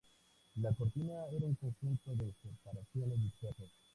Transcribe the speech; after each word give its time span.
La 0.55 0.73
Cortina 0.73 1.27
era 1.31 1.45
un 1.45 1.53
conjunto 1.53 2.15
de 2.15 2.33
separaciones 2.41 3.19
dispersas. 3.21 3.69